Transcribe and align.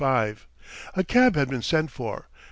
V 0.01 0.07
A 0.07 1.03
cab 1.07 1.35
had 1.35 1.47
been 1.51 1.61
sent 1.61 1.91
for. 1.91 2.27